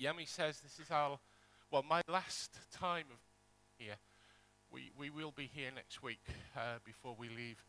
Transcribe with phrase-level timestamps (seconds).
[0.00, 1.18] Yami says this is our,
[1.70, 3.18] well, my last time of
[3.78, 3.96] here.
[4.70, 6.22] We, we will be here next week
[6.56, 7.64] uh, before we leave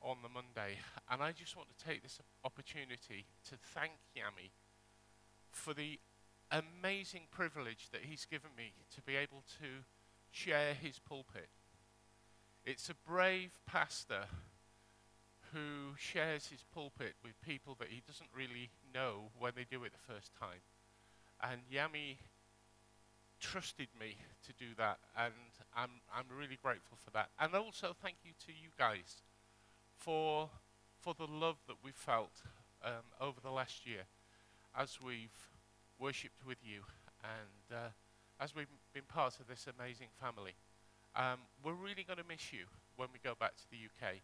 [0.00, 0.78] on the Monday.
[1.10, 4.50] And I just want to take this opportunity to thank Yami
[5.50, 5.98] for the
[6.50, 9.84] amazing privilege that he's given me to be able to
[10.30, 11.48] share his pulpit.
[12.64, 14.24] It's a brave pastor
[15.52, 19.92] who shares his pulpit with people that he doesn't really know when they do it
[19.92, 20.60] the first time.
[21.42, 22.18] And Yami
[23.40, 25.34] trusted me to do that, and
[25.76, 27.30] I'm, I'm really grateful for that.
[27.40, 29.22] And also, thank you to you guys
[29.96, 30.48] for,
[31.00, 32.42] for the love that we've felt
[32.84, 34.04] um, over the last year
[34.78, 35.50] as we've
[35.98, 36.82] worshipped with you
[37.22, 37.90] and uh,
[38.40, 40.54] as we've been part of this amazing family.
[41.14, 42.64] Um, we're really going to miss you
[42.96, 44.14] when we go back to the UK,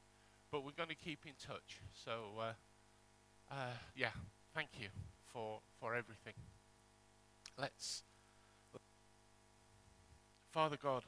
[0.51, 1.81] but we're going to keep in touch.
[1.93, 2.53] So, uh,
[3.51, 4.11] uh, yeah,
[4.55, 4.89] thank you
[5.33, 6.35] for, for everything.
[7.59, 8.05] Let's.
[10.51, 11.05] Father God,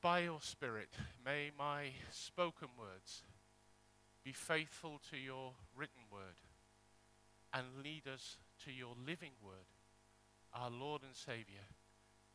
[0.00, 0.90] by your Spirit,
[1.24, 3.22] may my spoken words
[4.24, 6.40] be faithful to your written word
[7.52, 9.66] and lead us to your living word,
[10.54, 11.66] our Lord and Savior,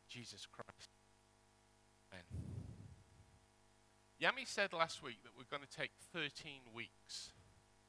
[0.08, 0.90] Jesus Christ.
[2.12, 2.24] Amen.
[4.22, 7.32] Yami said last week that we're going to take 13 weeks.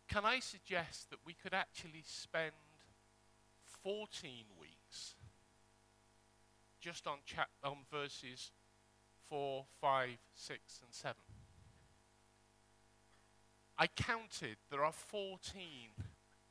[0.07, 2.53] Can I suggest that we could actually spend
[3.83, 5.15] 14 weeks
[6.79, 8.51] just on, chap- on verses
[9.29, 11.15] 4, 5, 6, and 7.
[13.77, 15.39] I counted there are 14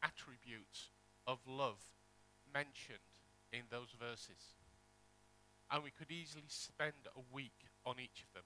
[0.02, 0.90] attributes
[1.26, 1.78] of love
[2.52, 2.98] mentioned
[3.52, 4.56] in those verses.
[5.70, 8.44] And we could easily spend a week on each of them.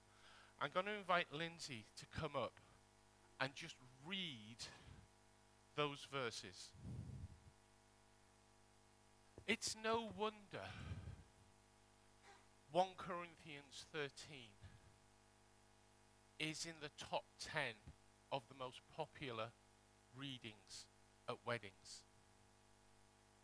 [0.59, 2.53] I'm going to invite Lindsay to come up
[3.39, 4.57] and just read
[5.75, 6.71] those verses.
[9.47, 10.67] It's no wonder
[12.73, 14.11] 1 Corinthians 13
[16.37, 17.61] is in the top 10
[18.29, 19.51] of the most popular
[20.13, 20.85] readings
[21.29, 22.03] at weddings.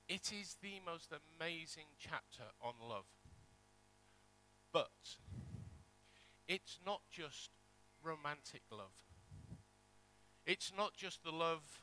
[0.10, 3.06] It is the most amazing chapter on love.
[4.74, 4.92] But
[6.50, 7.50] it's not just
[8.04, 9.08] romantic love.
[10.46, 11.82] It's not just the love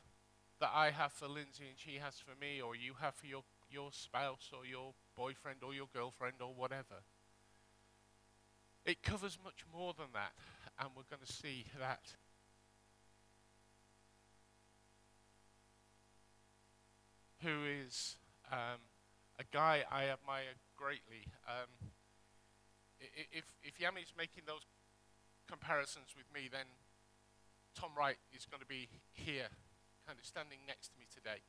[0.59, 3.43] that I have for Lindsay and she has for me, or you have for your,
[3.71, 7.03] your spouse, or your boyfriend, or your girlfriend, or whatever.
[8.85, 10.33] It covers much more than that,
[10.79, 12.01] and we're going to see that.
[17.41, 18.17] Who is
[18.51, 18.81] um,
[19.39, 21.25] a guy I admire greatly.
[21.47, 21.89] Um,
[23.31, 24.61] if, if Yami's making those
[25.49, 26.69] comparisons with me, then
[27.73, 29.49] Tom Wright is going to be here,
[30.05, 31.41] kind of standing next to me today,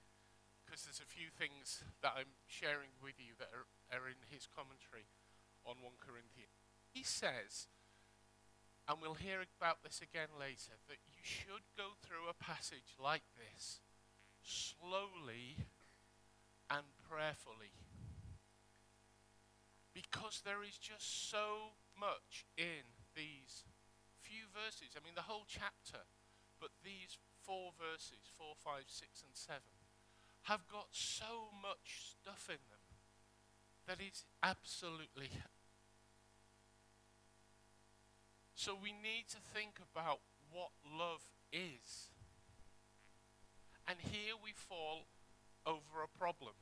[0.72, 4.48] because there's a few things that I'm sharing with you that are, are in his
[4.48, 5.04] commentary
[5.68, 6.56] on 1 Corinthians.
[6.88, 7.68] He says,
[8.88, 13.28] and we'll hear about this again later, that you should go through a passage like
[13.36, 13.84] this
[14.40, 15.60] slowly
[16.72, 17.76] and prayerfully.
[19.92, 23.68] Because there is just so much in these
[24.24, 24.96] few verses.
[24.96, 26.08] I mean, the whole chapter,
[26.56, 29.71] but these four verses, four, five, six, and seven,
[30.42, 32.78] have got so much stuff in them
[33.86, 35.30] that it's absolutely
[38.62, 40.20] so we need to think about
[40.52, 42.10] what love is.
[43.88, 45.06] And here we fall
[45.66, 46.54] over a problem.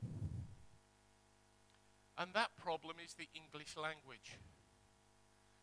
[2.17, 4.39] And that problem is the English language.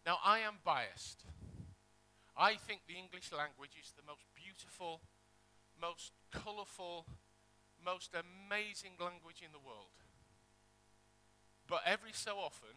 [0.06, 1.24] Now, I am biased.
[2.36, 5.00] I think the English language is the most beautiful,
[5.82, 7.06] most colourful,
[7.92, 9.96] most amazing language in the world.
[11.66, 12.76] But every so often,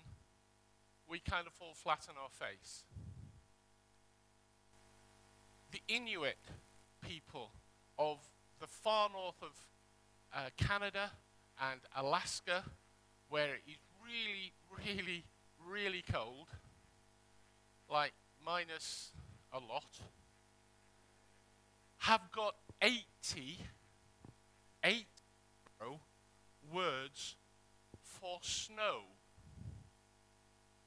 [1.08, 2.84] we kind of fall flat on our face
[5.72, 6.38] the Inuit
[7.02, 7.52] people
[7.98, 8.18] of
[8.60, 9.52] the far north of
[10.36, 11.12] uh, Canada
[11.62, 12.64] and Alaska,
[13.30, 14.52] where it is really,
[14.86, 15.24] really,
[15.66, 16.48] really cold,
[17.90, 18.12] like
[18.46, 19.12] minus
[19.54, 20.00] a lot,
[22.00, 23.60] have got 80,
[24.84, 25.06] 80
[26.74, 27.36] words
[28.02, 29.02] for snow.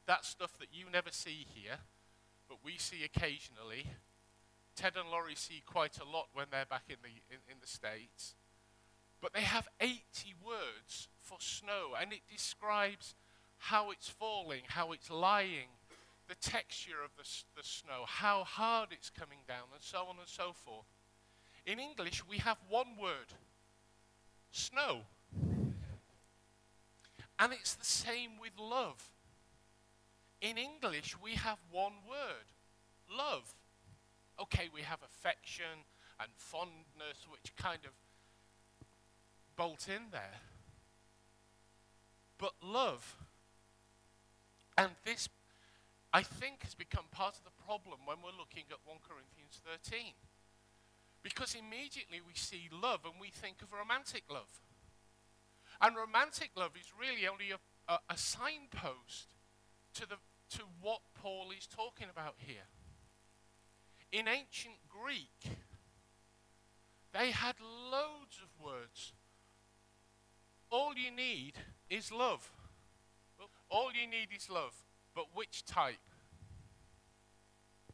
[0.07, 1.79] That stuff that you never see here,
[2.49, 3.87] but we see occasionally
[4.77, 7.67] Ted and Laurie see quite a lot when they're back in the, in, in the
[7.67, 8.35] States.
[9.21, 10.01] But they have 80
[10.45, 13.15] words for snow, and it describes
[13.57, 15.69] how it's falling, how it's lying,
[16.29, 20.29] the texture of the, the snow, how hard it's coming down, and so on and
[20.29, 20.87] so forth.
[21.65, 23.33] In English, we have one word
[24.55, 25.01] snow.
[27.39, 29.11] And it's the same with love.
[30.41, 32.47] In English, we have one word
[33.11, 33.55] love.
[34.41, 35.85] Okay, we have affection
[36.21, 37.91] and fondness, which kind of
[39.57, 40.41] bolt in there.
[42.39, 43.17] But love,
[44.77, 45.29] and this,
[46.13, 50.13] I think, has become part of the problem when we're looking at 1 Corinthians 13.
[51.25, 54.61] Because immediately we see love and we think of romantic love.
[55.81, 59.29] And romantic love is really only a, a, a signpost
[59.95, 60.17] to, the,
[60.51, 62.69] to what Paul is talking about here.
[64.13, 65.57] In ancient Greek,
[67.15, 69.13] they had loads of words.
[70.71, 71.55] All you need
[71.89, 72.51] is love.
[73.71, 74.75] All you need is love.
[75.15, 75.97] But which type?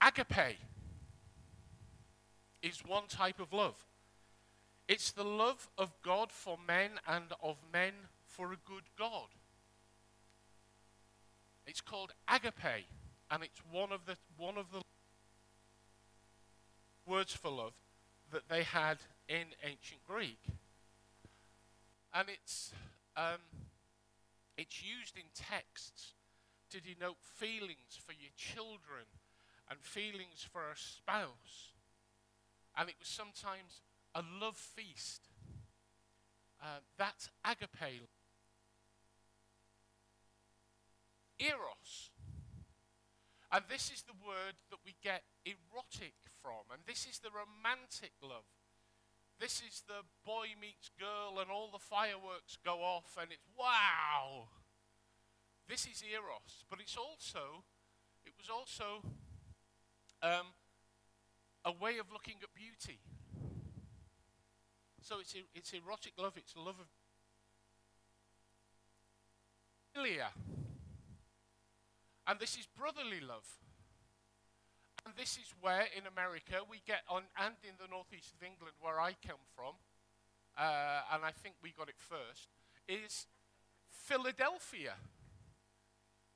[0.02, 0.58] Agape
[2.62, 3.86] is one type of love.
[4.88, 7.92] It's the love of God for men and of men
[8.26, 9.28] for a good God.
[11.66, 12.86] It's called agape,
[13.30, 14.82] and it's one of the one of the
[17.06, 17.74] words for love
[18.32, 18.98] that they had
[19.28, 20.40] in ancient Greek.
[22.12, 22.72] And it's
[23.16, 23.38] um,
[24.56, 26.14] it's used in texts
[26.70, 29.06] to denote feelings for your children
[29.70, 31.72] and feelings for a spouse.
[32.76, 33.82] And it was sometimes
[34.14, 35.28] a love feast.
[36.62, 38.08] Uh, that's agape.
[41.38, 42.10] Eros.
[43.52, 46.70] And this is the word that we get erotic from.
[46.70, 48.46] And this is the romantic love.
[49.40, 54.48] This is the boy meets girl and all the fireworks go off and it's wow.
[55.66, 56.64] This is Eros.
[56.68, 57.64] But it's also,
[58.26, 59.02] it was also
[60.22, 60.52] um,
[61.64, 63.00] a way of looking at beauty.
[65.02, 66.86] So it's, it's erotic love, it's love of
[69.94, 70.28] philia.
[72.26, 73.46] And this is brotherly love.
[75.04, 78.76] And this is where in America we get on, and in the northeast of England
[78.80, 79.74] where I come from,
[80.58, 82.48] uh, and I think we got it first,
[82.86, 83.26] is
[83.88, 84.94] Philadelphia.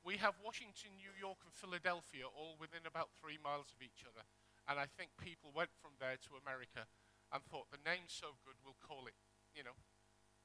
[0.03, 4.25] We have Washington, New York, and Philadelphia all within about three miles of each other.
[4.69, 6.89] And I think people went from there to America
[7.33, 9.17] and thought the name's so good, we'll call it,
[9.55, 9.77] you know,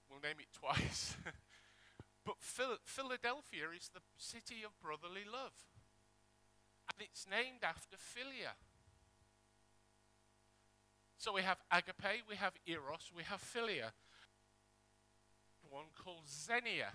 [0.09, 1.15] we'll name it twice.
[2.25, 5.55] but Phil- Philadelphia is the city of brotherly love.
[6.91, 8.57] And it's named after Philia.
[11.19, 13.91] So we have agape, we have eros, we have philia.
[15.69, 16.93] One called xenia.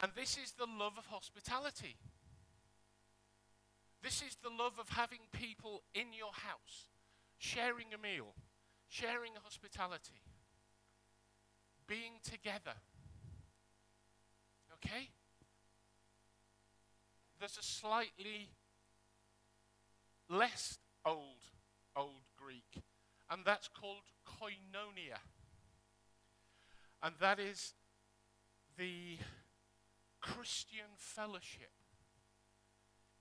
[0.00, 1.96] And this is the love of hospitality.
[4.02, 6.88] This is the love of having people in your house
[7.38, 8.34] sharing a meal,
[8.88, 10.22] sharing hospitality,
[11.86, 12.74] being together.
[14.74, 15.08] Okay?
[17.38, 18.48] There's a slightly
[20.28, 21.42] less old,
[21.96, 22.82] old Greek,
[23.30, 25.18] and that's called koinonia.
[27.02, 27.74] And that is
[28.78, 29.18] the
[30.20, 31.70] Christian fellowship.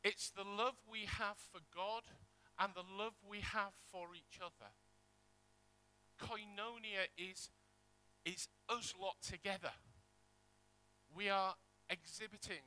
[0.04, 2.04] It's the love we have for God
[2.60, 4.72] and the love we have for each other.
[6.20, 7.50] Koinonia is,
[8.26, 9.74] is us lot together.
[11.16, 11.56] We are
[11.90, 12.66] exhibiting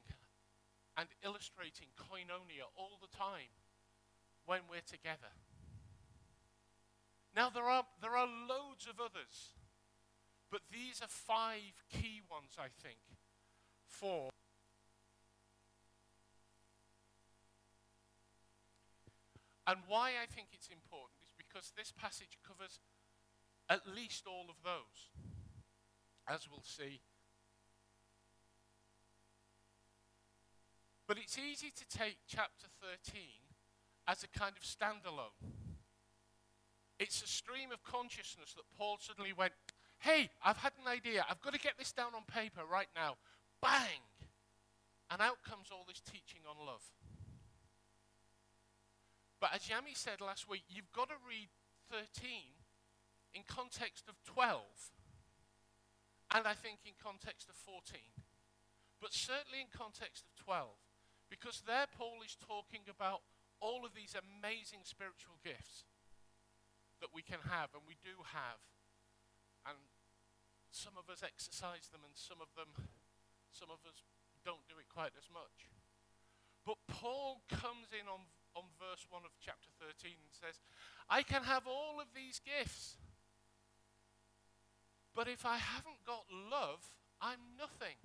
[0.96, 3.50] and illustrating koinonia all the time
[4.46, 5.32] when we're together.
[7.34, 9.54] Now, there are, there are loads of others,
[10.52, 12.98] but these are five key ones, I think,
[13.88, 14.30] for
[19.66, 22.80] And why I think it's important is because this passage covers
[23.68, 25.08] at least all of those,
[26.28, 27.00] as we'll see.
[31.06, 33.22] But it's easy to take chapter 13
[34.06, 35.36] as a kind of standalone.
[36.98, 39.52] It's a stream of consciousness that Paul suddenly went,
[39.98, 41.24] Hey, I've had an idea.
[41.28, 43.16] I've got to get this down on paper right now.
[43.62, 44.04] Bang!
[45.10, 46.82] And out comes all this teaching on love.
[49.44, 51.52] But as Yami said last week, you've got to read
[51.92, 52.00] 13
[53.36, 54.56] in context of 12,
[56.32, 58.00] and I think in context of 14,
[59.04, 60.72] but certainly in context of 12,
[61.28, 63.20] because there Paul is talking about
[63.60, 65.84] all of these amazing spiritual gifts
[67.04, 68.64] that we can have, and we do have,
[69.68, 69.76] and
[70.72, 72.72] some of us exercise them, and some of them,
[73.52, 74.08] some of us
[74.40, 75.68] don't do it quite as much.
[76.64, 78.24] But Paul comes in on
[78.56, 80.60] on verse 1 of chapter 13 and says,
[81.08, 82.96] I can have all of these gifts,
[85.14, 86.82] but if I haven't got love,
[87.20, 87.96] I'm nothing.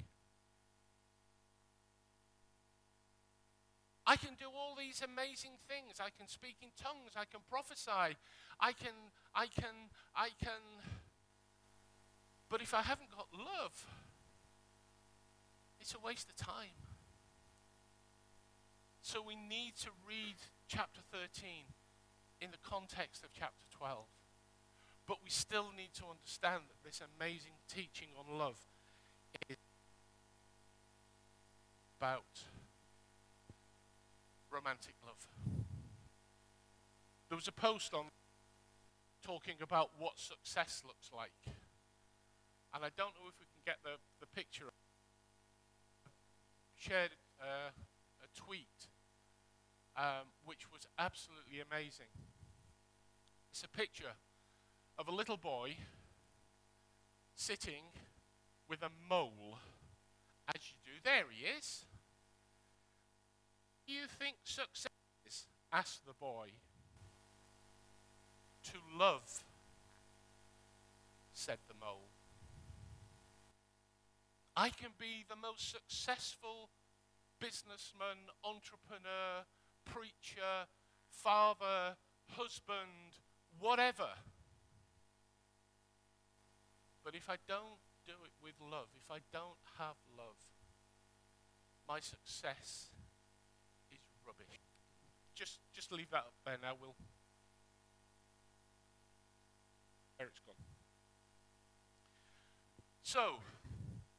[4.10, 6.00] I can do all these amazing things.
[6.00, 7.14] I can speak in tongues.
[7.16, 8.18] I can prophesy.
[8.60, 8.98] I can,
[9.36, 10.62] I can, I can.
[12.50, 13.86] But if I haven't got love,
[15.80, 16.89] it's a waste of time.
[19.10, 20.36] So we need to read
[20.68, 21.66] chapter 13
[22.42, 24.06] in the context of chapter 12.
[25.08, 28.60] But we still need to understand that this amazing teaching on love
[29.50, 29.58] is
[32.00, 32.46] about
[34.52, 35.26] romantic love.
[37.30, 38.14] There was a post on
[39.26, 41.56] talking about what success looks like.
[42.76, 44.70] And I don't know if we can get the, the picture.
[46.78, 47.10] Shared
[47.42, 48.86] uh, a tweet
[50.00, 52.06] um, which was absolutely amazing.
[53.50, 54.14] It's a picture
[54.96, 55.76] of a little boy
[57.36, 57.82] sitting
[58.70, 59.58] with a mole,
[60.54, 60.92] as you do.
[61.04, 61.86] There he is.
[63.88, 64.92] Do you think success
[65.26, 65.48] is?
[65.74, 66.50] asked the boy.
[68.66, 69.44] To love,
[71.34, 72.10] said the mole.
[74.56, 76.70] I can be the most successful
[77.40, 79.46] businessman, entrepreneur,
[79.86, 80.68] preacher,
[81.10, 81.98] father,
[82.30, 83.18] husband,
[83.60, 84.10] whatever.
[87.04, 90.38] But if I don't do it with love, if I don't have love,
[91.88, 92.90] my success
[93.92, 94.60] is rubbish.
[95.36, 96.96] Just, just leave that up there now, Will.
[100.18, 100.56] There it's gone.
[103.02, 103.38] So,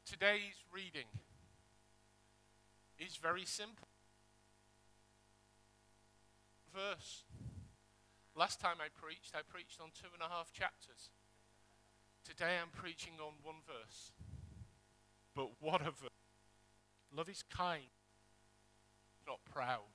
[0.04, 1.06] today's reading
[2.98, 3.89] is very simple.
[6.74, 7.24] Verse.
[8.36, 11.10] Last time I preached, I preached on two and a half chapters.
[12.24, 14.12] Today I'm preaching on one verse.
[15.34, 16.10] But what a verse.
[17.16, 17.90] Love is kind,
[19.26, 19.90] not proud.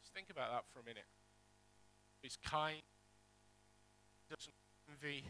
[0.00, 1.06] Just think about that for a minute.
[2.22, 2.82] It's kind,
[4.30, 4.54] doesn't
[4.88, 5.24] envy.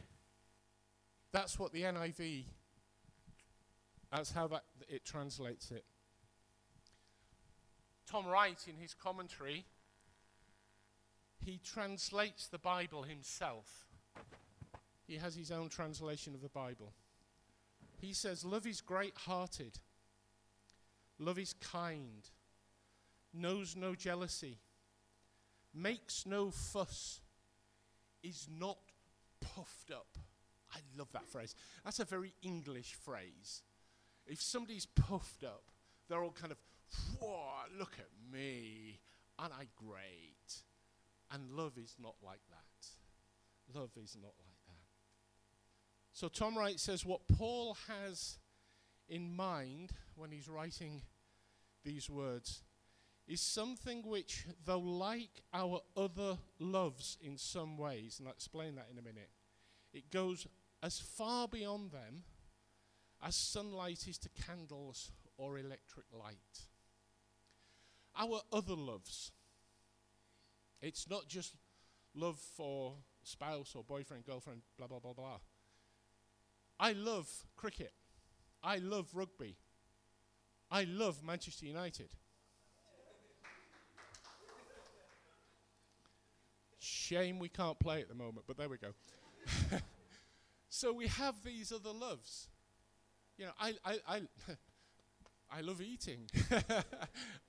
[1.32, 2.44] That's what the NIV,
[4.10, 5.84] that's how that, it translates it.
[8.06, 9.64] Tom Wright, in his commentary,
[11.44, 13.86] he translates the Bible himself.
[15.06, 16.92] He has his own translation of the Bible.
[18.00, 19.78] He says, Love is great hearted,
[21.18, 22.28] love is kind,
[23.32, 24.58] knows no jealousy,
[25.74, 27.20] makes no fuss,
[28.22, 28.78] is not
[29.40, 30.18] puffed up.
[30.74, 31.54] I love that phrase.
[31.84, 33.62] That's a very English phrase.
[34.26, 35.64] If somebody's puffed up,
[36.08, 36.58] they're all kind of,
[37.18, 39.00] whoa, look at me,
[39.38, 40.62] aren't I great?
[41.32, 43.78] And love is not like that.
[43.78, 44.82] Love is not like that.
[46.12, 48.38] so Tom Wright says what Paul has
[49.08, 51.02] in mind when he's writing
[51.84, 52.62] these words
[53.26, 58.88] is something which, though like our other loves in some ways, and I'll explain that
[58.90, 59.30] in a minute,
[59.92, 60.46] it goes
[60.82, 62.24] as far beyond them
[63.22, 66.66] as sunlight is to candles or electric light.
[68.18, 69.32] Our other loves,
[70.82, 71.54] it's not just
[72.14, 75.38] love for spouse or boyfriend, girlfriend, blah, blah, blah, blah.
[76.78, 77.92] I love cricket.
[78.62, 79.56] I love rugby.
[80.70, 82.08] I love Manchester United.
[86.78, 88.88] Shame we can't play at the moment, but there we go.
[90.68, 92.48] so we have these other loves.
[93.38, 94.20] You know, I, I, I,
[95.58, 96.28] I love eating.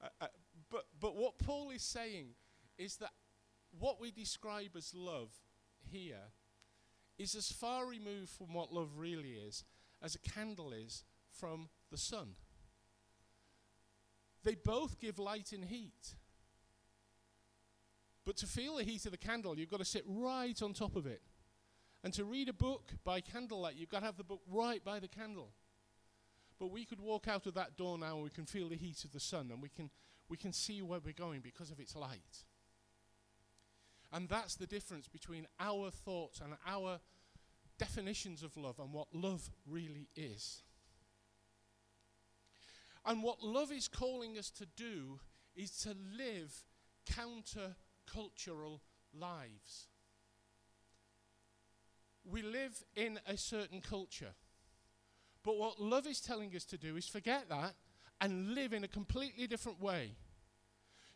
[0.01, 0.27] Uh, uh,
[0.69, 2.27] but, but what Paul is saying
[2.77, 3.11] is that
[3.79, 5.31] what we describe as love
[5.89, 6.31] here
[7.17, 9.63] is as far removed from what love really is
[10.01, 12.35] as a candle is from the sun.
[14.43, 16.15] They both give light and heat.
[18.25, 20.95] But to feel the heat of the candle, you've got to sit right on top
[20.95, 21.21] of it.
[22.03, 24.99] And to read a book by candlelight, you've got to have the book right by
[24.99, 25.51] the candle.
[26.59, 29.03] But we could walk out of that door now and we can feel the heat
[29.05, 29.89] of the sun and we can,
[30.29, 32.43] we can see where we're going because of its light.
[34.13, 36.99] And that's the difference between our thoughts and our
[37.79, 40.61] definitions of love and what love really is.
[43.03, 45.19] And what love is calling us to do
[45.55, 46.53] is to live
[47.07, 48.81] counter-cultural
[49.19, 49.87] lives.
[52.23, 54.35] We live in a certain culture.
[55.43, 57.73] But what love is telling us to do is forget that
[58.21, 60.11] and live in a completely different way.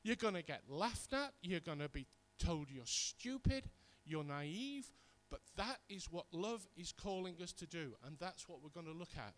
[0.04, 3.70] You're going to get laughed at, you're going to be told you're stupid,
[4.06, 4.88] you're naive,
[5.30, 8.86] but that is what love is calling us to do, and that's what we're going
[8.86, 9.34] to look at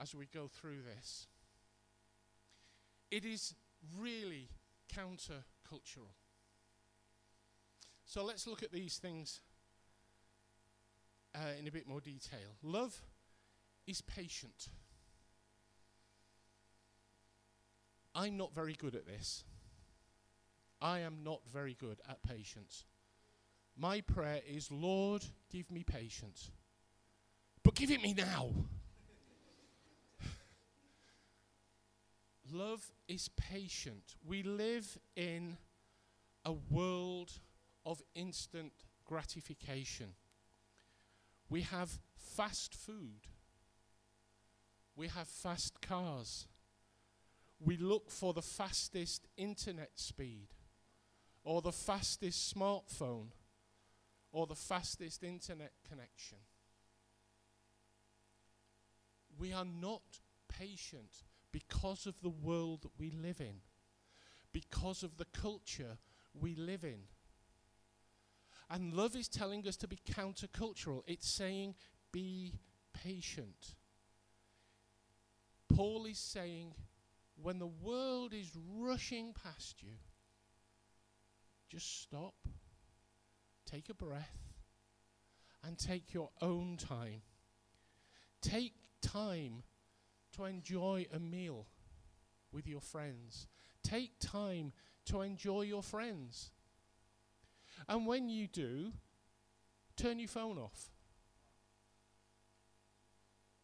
[0.00, 1.28] as we go through this.
[3.10, 3.54] It is
[3.98, 4.48] really
[4.92, 6.14] countercultural.
[8.04, 9.40] So let's look at these things
[11.34, 12.56] uh, in a bit more detail.
[12.62, 13.00] Love
[13.86, 14.68] is patient.
[18.14, 19.44] I'm not very good at this.
[20.84, 22.84] I am not very good at patience.
[23.74, 26.50] My prayer is, Lord, give me patience.
[27.62, 28.50] But give it me now.
[32.52, 34.16] Love is patient.
[34.26, 35.56] We live in
[36.44, 37.32] a world
[37.86, 38.74] of instant
[39.06, 40.10] gratification.
[41.48, 43.28] We have fast food.
[44.94, 46.46] We have fast cars.
[47.58, 50.48] We look for the fastest internet speed,
[51.44, 53.28] or the fastest smartphone,
[54.32, 56.38] or the fastest internet connection.
[59.38, 61.22] We are not patient
[61.52, 63.60] because of the world that we live in,
[64.52, 65.98] because of the culture
[66.32, 67.02] we live in.
[68.70, 71.02] And love is telling us to be countercultural.
[71.06, 71.74] It's saying,
[72.10, 72.54] be
[72.94, 73.74] patient.
[75.74, 76.72] Paul is saying,
[77.40, 79.96] when the world is rushing past you,
[81.74, 82.34] just stop,
[83.66, 84.38] take a breath,
[85.64, 87.22] and take your own time.
[88.40, 89.64] Take time
[90.36, 91.66] to enjoy a meal
[92.52, 93.48] with your friends.
[93.82, 94.72] Take time
[95.06, 96.52] to enjoy your friends.
[97.88, 98.92] And when you do,
[99.96, 100.90] turn your phone off.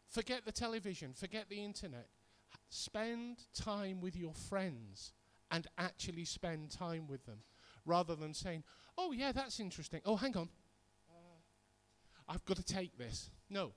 [0.09, 2.09] Forget the television, forget the internet.
[2.67, 5.13] Spend time with your friends
[5.49, 7.37] and actually spend time with them
[7.85, 8.63] rather than saying,
[8.97, 10.01] oh, yeah, that's interesting.
[10.05, 10.49] Oh, hang on.
[11.09, 11.39] Uh,
[12.27, 13.29] I've got to take this.
[13.49, 13.73] No.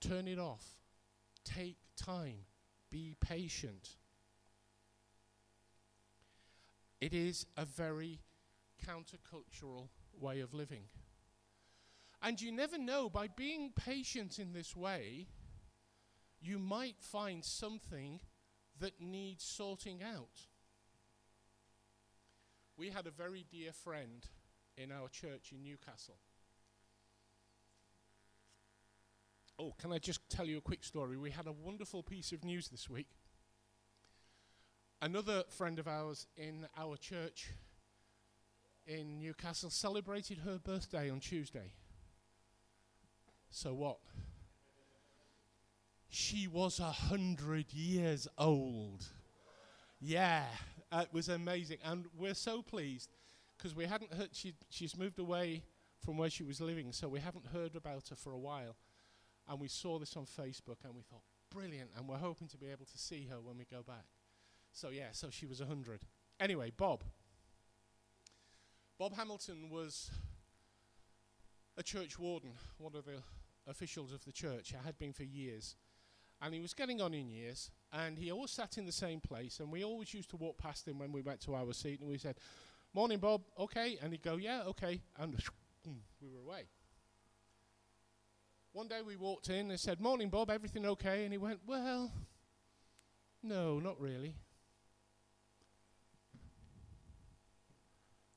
[0.00, 0.64] Turn it off.
[1.44, 2.44] Take time.
[2.90, 3.96] Be patient.
[7.00, 8.20] It is a very
[8.86, 10.84] countercultural way of living.
[12.22, 15.26] And you never know, by being patient in this way,
[16.40, 18.20] you might find something
[18.78, 20.48] that needs sorting out.
[22.76, 24.26] We had a very dear friend
[24.76, 26.16] in our church in Newcastle.
[29.58, 31.16] Oh, can I just tell you a quick story?
[31.16, 33.08] We had a wonderful piece of news this week.
[35.00, 37.48] Another friend of ours in our church
[38.86, 41.72] in Newcastle celebrated her birthday on Tuesday.
[43.50, 43.98] So what?
[46.08, 49.04] She was a hundred years old.
[49.98, 50.44] Yeah,
[50.92, 51.78] uh, it was amazing.
[51.84, 53.10] And we're so pleased
[53.56, 55.62] because we hadn't heard, she, she's moved away
[56.04, 58.76] from where she was living, so we haven't heard about her for a while.
[59.48, 61.90] And we saw this on Facebook and we thought, brilliant.
[61.96, 64.06] And we're hoping to be able to see her when we go back.
[64.72, 66.02] So, yeah, so she was 100.
[66.38, 67.02] Anyway, Bob.
[68.98, 70.10] Bob Hamilton was
[71.76, 73.22] a church warden, one of the
[73.66, 74.74] officials of the church.
[74.78, 75.76] I had been for years.
[76.42, 79.58] And he was getting on in years, and he always sat in the same place.
[79.60, 82.08] And we always used to walk past him when we went to our seat, and
[82.08, 82.36] we said,
[82.92, 83.98] Morning, Bob, okay?
[84.02, 85.00] And he'd go, Yeah, okay.
[85.18, 85.34] And
[86.20, 86.64] we were away.
[88.72, 91.24] One day we walked in and said, Morning, Bob, everything okay?
[91.24, 92.12] And he went, Well,
[93.42, 94.34] no, not really.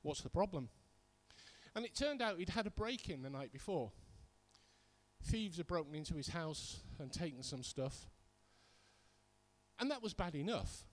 [0.02, 0.70] What's the problem?
[1.76, 3.92] And it turned out he'd had a break in the night before.
[5.24, 8.10] Thieves had broken into his house and taken some stuff.
[9.80, 10.86] And that was bad enough.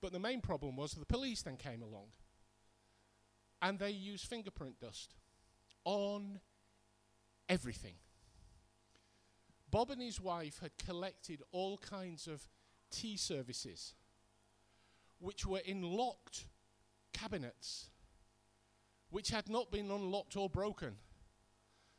[0.00, 2.08] But the main problem was the police then came along
[3.62, 5.14] and they used fingerprint dust
[5.84, 6.40] on
[7.48, 7.94] everything.
[9.70, 12.46] Bob and his wife had collected all kinds of
[12.90, 13.94] tea services,
[15.18, 16.46] which were in locked
[17.14, 17.88] cabinets,
[19.10, 20.96] which had not been unlocked or broken.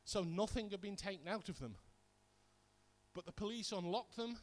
[0.04, 1.76] So nothing had been taken out of them.
[3.14, 4.38] But the police unlocked them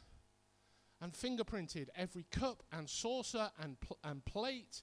[1.01, 4.83] and fingerprinted every cup and saucer and, pl- and plate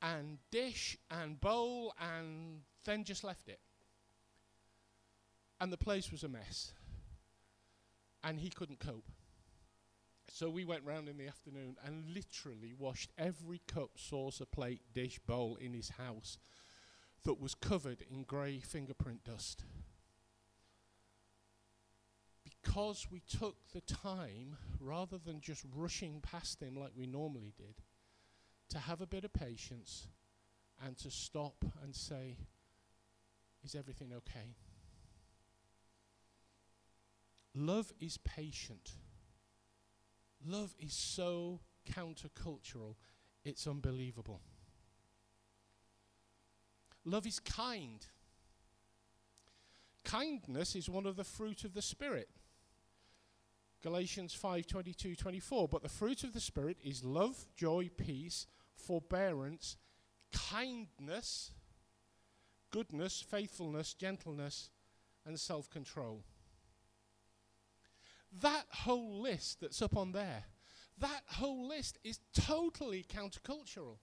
[0.00, 3.60] and dish and bowl and then just left it.
[5.60, 6.72] And the place was a mess.
[8.24, 9.08] And he couldn't cope.
[10.28, 15.18] So we went round in the afternoon and literally washed every cup, saucer, plate, dish,
[15.26, 16.38] bowl in his house
[17.24, 19.64] that was covered in grey fingerprint dust
[22.62, 27.74] because we took the time, rather than just rushing past him like we normally did,
[28.70, 30.08] to have a bit of patience
[30.84, 32.36] and to stop and say,
[33.64, 34.56] Is everything okay?
[37.54, 38.92] Love is patient.
[40.44, 42.96] Love is so countercultural.
[43.44, 44.40] it's unbelievable.
[47.04, 48.06] Love is kind.
[50.04, 52.28] Kindness is one of the fruit of the Spirit.
[53.82, 55.68] Galatians 5 22 24.
[55.68, 59.76] But the fruit of the Spirit is love, joy, peace, forbearance,
[60.50, 61.50] kindness,
[62.70, 64.70] goodness, faithfulness, gentleness,
[65.26, 66.24] and self control.
[68.40, 70.44] That whole list that's up on there,
[70.98, 73.98] that whole list is totally countercultural.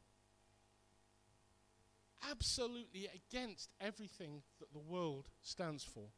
[2.29, 6.09] Absolutely against everything that the world stands for.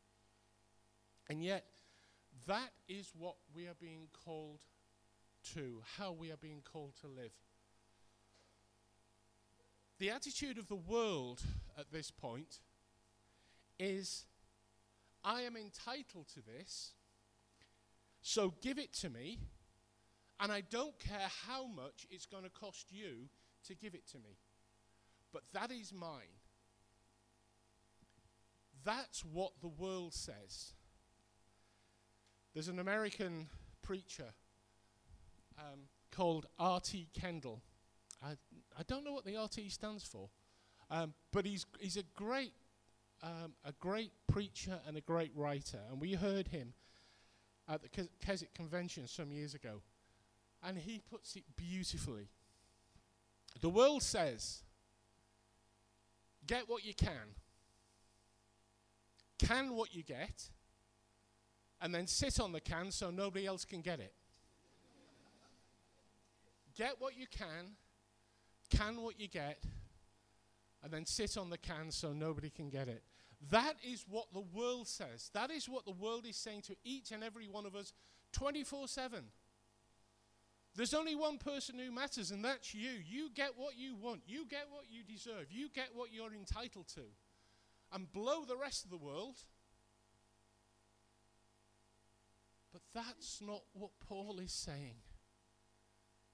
[1.30, 1.66] And yet,
[2.48, 4.60] that is what we are being called
[5.54, 7.32] to, how we are being called to live.
[10.00, 11.42] The attitude of the world
[11.78, 12.60] at this point
[13.80, 14.26] is
[15.24, 16.94] I am entitled to this,
[18.22, 19.40] so give it to me,
[20.40, 23.30] and I don't care how much it's going to cost you
[23.68, 24.38] to give it to me.
[25.32, 26.40] But that is mine.
[28.84, 30.74] That's what the world says.
[32.54, 33.48] There's an American
[33.82, 34.34] preacher
[35.58, 37.08] um, called R.T.
[37.14, 37.62] Kendall.
[38.24, 38.32] I,
[38.78, 40.30] I don't know what the RT stands for,
[40.90, 42.54] um, but he's, he's a great
[43.24, 46.74] um, a great preacher and a great writer, and we heard him
[47.70, 49.82] at the Keswick Convention some years ago,
[50.64, 52.30] and he puts it beautifully.
[53.60, 54.64] The world says,
[56.48, 57.36] get what you can,
[59.38, 60.50] can what you get,
[61.82, 64.14] and then sit on the can so nobody else can get it.
[66.78, 67.76] get what you can,
[68.70, 69.64] can what you get,
[70.84, 73.04] and then sit on the can so nobody can get it.
[73.50, 75.32] That is what the world says.
[75.34, 77.94] That is what the world is saying to each and every one of us
[78.34, 79.24] 24 7.
[80.76, 82.92] There's only one person who matters, and that's you.
[83.06, 86.88] You get what you want, you get what you deserve, you get what you're entitled
[86.96, 87.02] to,
[87.92, 89.36] and blow the rest of the world.
[92.72, 94.96] But that's not what Paul is saying.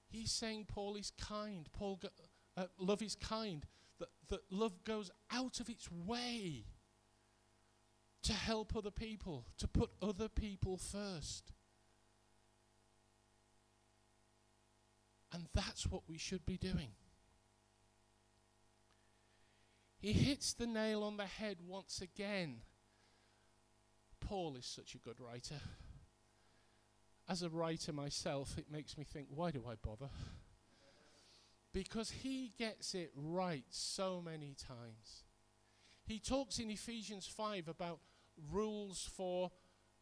[0.10, 1.68] He's saying Paul is kind.
[1.74, 2.10] Paul, go,
[2.56, 3.66] uh, love is kind.
[4.00, 6.66] That, that love goes out of its way
[8.24, 11.52] to help other people, to put other people first.
[15.34, 16.92] And that's what we should be doing.
[20.00, 22.62] He hits the nail on the head once again.
[24.20, 25.60] Paul is such a good writer.
[27.30, 30.10] As a writer myself, it makes me think, why do I bother?
[31.74, 35.24] Because he gets it right so many times.
[36.06, 38.00] He talks in Ephesians 5 about
[38.52, 39.52] rules for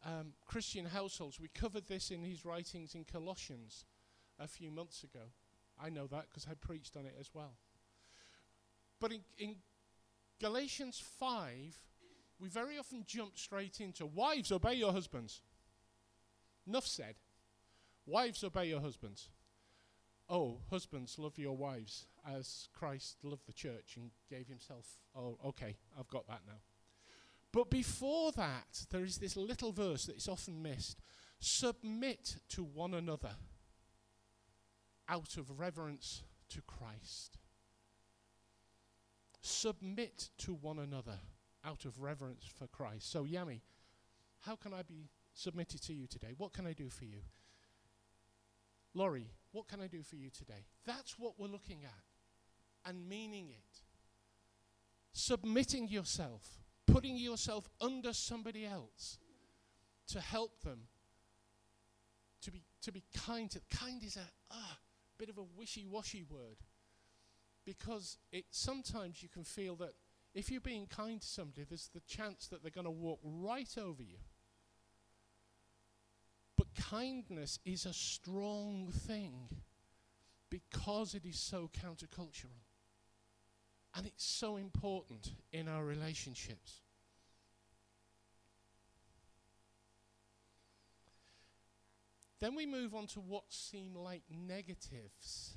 [0.04, 1.40] um, Christian households.
[1.40, 3.84] We covered this in his writings in Colossians
[4.38, 5.24] a few months ago.
[5.82, 7.56] I know that because I preached on it as well.
[9.00, 9.56] But in, in
[10.40, 11.76] Galatians 5,
[12.38, 15.42] we very often jump straight into wives, obey your husbands.
[16.66, 17.16] Enough said.
[18.06, 19.30] Wives, obey your husbands.
[20.28, 24.86] Oh, husbands, love your wives as Christ loved the church and gave himself.
[25.16, 26.60] Oh, okay, I've got that now.
[27.52, 31.00] But before that, there is this little verse that is often missed
[31.38, 33.36] submit to one another
[35.08, 37.38] out of reverence to Christ.
[39.42, 41.20] Submit to one another
[41.64, 43.10] out of reverence for Christ.
[43.10, 43.60] So, Yami,
[44.40, 46.32] how can I be submitted to you today?
[46.36, 47.20] What can I do for you?
[48.94, 50.64] Laurie, what can I do for you today?
[50.86, 53.82] That's what we're looking at and meaning it.
[55.12, 59.18] Submitting yourself, putting yourself under somebody else
[60.08, 60.88] to help them
[62.42, 64.74] to be, to be kind to kind is a uh,
[65.18, 66.58] bit of a wishy-washy word
[67.64, 69.94] because it sometimes you can feel that
[70.32, 73.76] if you're being kind to somebody there's the chance that they're going to walk right
[73.78, 74.18] over you
[76.90, 79.48] kindness is a strong thing
[80.50, 82.60] because it is so countercultural.
[83.94, 86.82] And it's so important in our relationships.
[92.40, 95.56] Then we move on to what seem like negatives.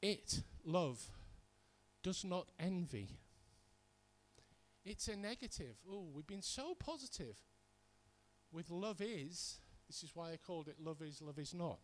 [0.00, 1.06] It, love,
[2.02, 3.20] does not envy.
[4.84, 5.76] It's a negative.
[5.88, 7.36] Oh, we've been so positive
[8.52, 11.78] with love is, this is why I called it love is, love is not.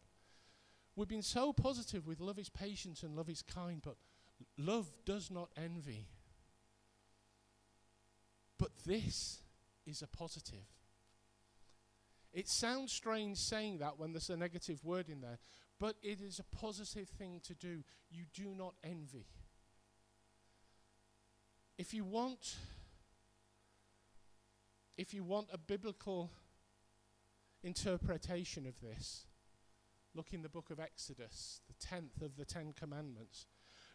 [0.94, 3.96] We've been so positive with love is patient and love is kind, but
[4.56, 6.08] love does not envy.
[8.58, 9.40] But this
[9.86, 10.66] is a positive.
[12.32, 15.38] It sounds strange saying that when there's a negative word in there,
[15.78, 17.84] but it is a positive thing to do.
[18.10, 19.26] You do not envy.
[21.78, 22.56] If you want
[24.96, 26.32] if you want a biblical
[27.62, 29.26] interpretation of this,
[30.14, 33.46] look in the book of Exodus, the 10th of the 10 commandments.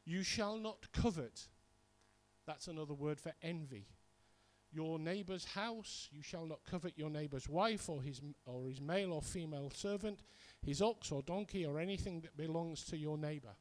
[0.05, 1.47] You shall not covet.
[2.45, 3.87] That's another word for envy.
[4.71, 9.13] Your neighbor's house, you shall not covet your neighbor's wife or his or his male
[9.13, 10.23] or female servant,
[10.65, 13.55] his ox or donkey or anything that belongs to your neighbor.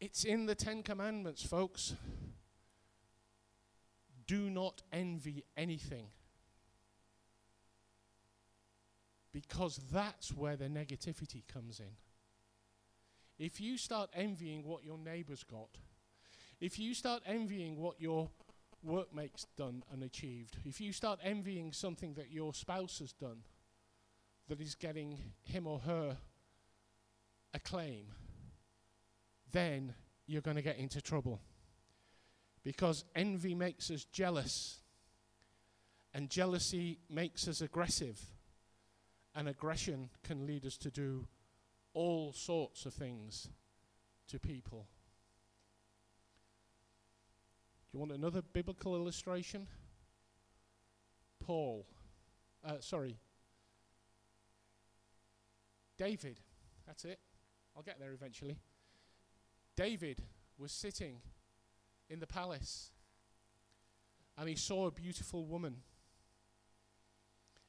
[0.00, 1.94] It's in the 10 commandments, folks.
[4.26, 6.06] Do not envy anything.
[9.32, 11.96] Because that's where the negativity comes in.
[13.38, 15.78] If you start envying what your neighbor's got,
[16.60, 18.30] if you start envying what your
[18.84, 23.38] workmate's done and achieved, if you start envying something that your spouse has done
[24.48, 26.16] that is getting him or her
[27.54, 28.06] acclaim,
[29.50, 29.94] then
[30.26, 31.40] you're going to get into trouble.
[32.64, 34.80] Because envy makes us jealous,
[36.14, 38.20] and jealousy makes us aggressive,
[39.34, 41.26] and aggression can lead us to do
[41.94, 43.48] all sorts of things
[44.28, 44.86] to people.
[47.90, 49.66] Do you want another biblical illustration?
[51.44, 51.86] Paul,
[52.64, 53.18] uh, sorry,
[55.98, 56.40] David,
[56.86, 57.18] that's it.
[57.76, 58.58] I'll get there eventually.
[59.76, 60.22] David
[60.58, 61.20] was sitting
[62.08, 62.90] in the palace
[64.36, 65.76] and he saw a beautiful woman.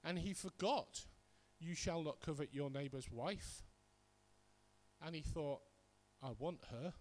[0.04, 1.06] And he forgot,
[1.64, 3.64] You shall not covet your neighbor's wife.
[5.06, 5.62] And he thought,
[6.22, 6.94] I want her.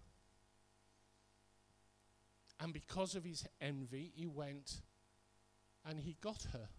[2.61, 4.81] And because of his envy, he went
[5.85, 6.69] and he got her.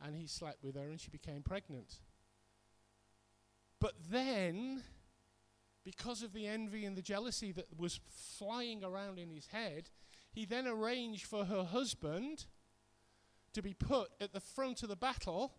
[0.00, 1.98] And he slept with her and she became pregnant.
[3.80, 4.84] But then
[5.84, 7.98] because of the envy and the jealousy that was
[8.38, 9.90] flying around in his head,
[10.32, 12.46] he then arranged for her husband
[13.52, 15.54] to be put at the front of the battle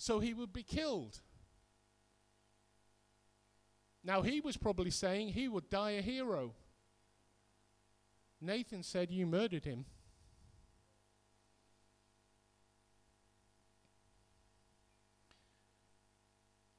[0.00, 1.20] so he would be killed.
[4.02, 6.54] Now, he was probably saying he would die a hero.
[8.40, 9.84] Nathan said, You murdered him.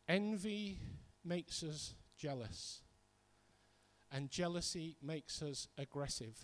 [0.07, 0.79] Envy
[1.23, 2.81] makes us jealous,
[4.11, 6.43] and jealousy makes us aggressive.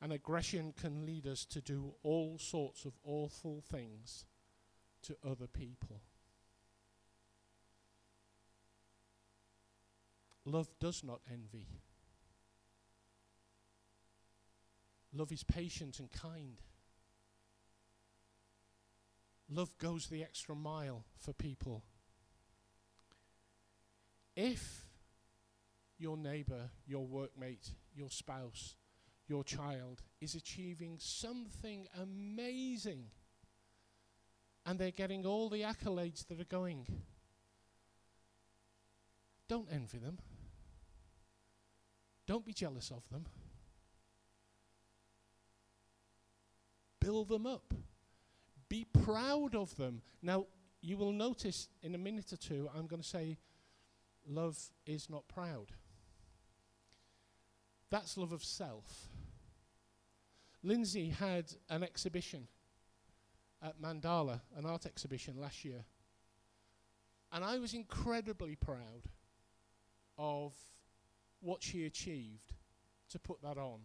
[0.00, 4.24] And aggression can lead us to do all sorts of awful things
[5.02, 6.00] to other people.
[10.44, 11.66] Love does not envy.
[15.12, 16.60] Love is patient and kind.
[19.50, 21.82] Love goes the extra mile for people
[24.38, 24.86] if
[25.98, 28.76] your neighbor, your workmate, your spouse,
[29.26, 33.06] your child is achieving something amazing
[34.68, 36.86] and they're getting all the accolades that are going,
[39.48, 40.18] don't envy them.
[42.26, 43.24] Don't be jealous of them.
[47.00, 47.72] Build them up.
[48.68, 50.02] Be proud of them.
[50.20, 50.44] Now,
[50.82, 53.38] you will notice in a minute or two, I'm going to say
[54.28, 55.72] love is not proud.
[57.90, 59.06] That's love of self.
[60.62, 62.48] Lindsay had an exhibition
[63.62, 65.84] at Mandala, an art exhibition last year.
[67.32, 69.04] And I was incredibly proud
[70.16, 70.54] of
[71.40, 72.54] what she achieved
[73.10, 73.80] to put that on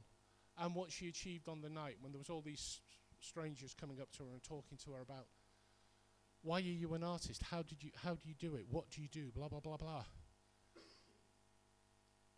[0.57, 2.81] and what she achieved on the night when there was all these
[3.19, 5.27] strangers coming up to her and talking to her about
[6.41, 7.41] why are you an artist?
[7.49, 8.65] How did you how do you do it?
[8.69, 9.31] What do you do?
[9.33, 10.03] Blah blah blah blah.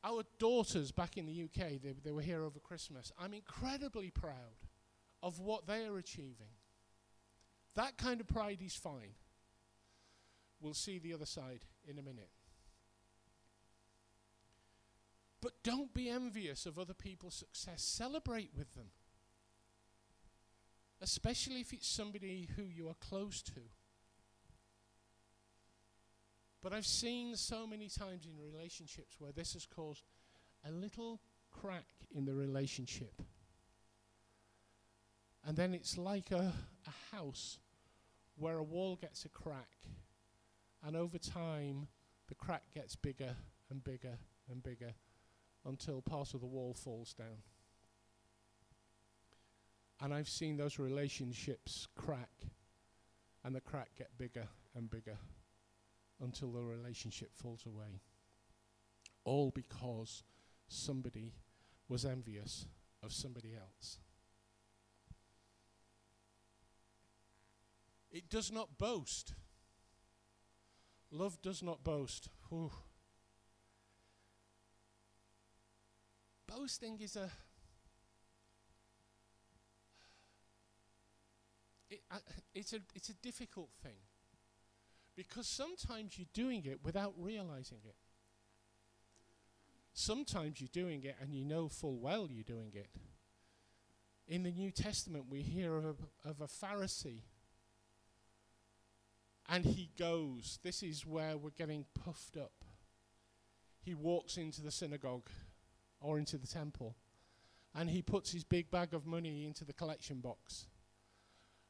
[0.03, 3.11] Our daughters back in the UK, they, they were here over Christmas.
[3.17, 4.61] I'm incredibly proud
[5.23, 6.53] of what they are achieving.
[7.75, 9.15] That kind of pride is fine.
[10.61, 12.29] We'll see the other side in a minute.
[15.41, 17.83] But don't be envious of other people's success.
[17.83, 18.87] Celebrate with them.
[21.01, 23.61] Especially if it's somebody who you are close to.
[26.63, 30.01] But I've seen so many times in relationships where this has caused
[30.67, 33.21] a little crack in the relationship.
[35.45, 36.53] And then it's like a,
[36.87, 37.59] a house
[38.37, 39.77] where a wall gets a crack.
[40.85, 41.87] And over time,
[42.27, 43.35] the crack gets bigger
[43.69, 44.17] and bigger
[44.49, 44.93] and bigger
[45.65, 47.41] until part of the wall falls down.
[50.01, 52.29] And I've seen those relationships crack
[53.43, 55.17] and the crack get bigger and bigger
[56.21, 58.01] until the relationship falls away.
[59.23, 60.23] All because
[60.67, 61.33] somebody
[61.87, 62.65] was envious
[63.03, 63.99] of somebody else.
[68.15, 69.33] It does not boast.
[71.11, 72.29] Love does not boast.
[72.47, 72.71] Whew.
[76.47, 77.29] Boasting is a.
[81.89, 82.19] It, uh,
[82.53, 83.97] it's a it's a difficult thing
[85.17, 87.97] because sometimes you're doing it without realizing it.
[89.91, 92.87] Sometimes you're doing it and you know full well you're doing it.
[94.25, 97.23] In the New Testament, we hear of a, of a Pharisee.
[99.47, 102.63] And he goes, this is where we're getting puffed up.
[103.79, 105.29] He walks into the synagogue
[106.01, 106.95] or into the temple
[107.75, 110.67] and he puts his big bag of money into the collection box.